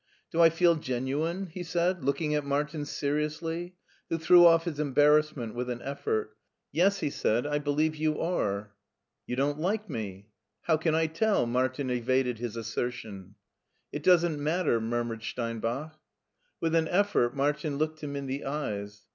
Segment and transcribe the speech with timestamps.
[0.31, 1.45] "Do I feel genuine?
[1.45, 3.75] *' he said, looking at Martin seriously,
[4.09, 6.35] who threw off his embarrassment with an effort."
[6.71, 8.73] Yes,*' he said," I believe you are."
[9.27, 10.29] You don't like me.""
[10.67, 13.35] How can I tell?" Martin evaded his assertion.
[13.61, 15.91] '* It doesn't matter," murmured Steinbach.
[16.59, 19.05] With an effort Martin looked him in the eyes.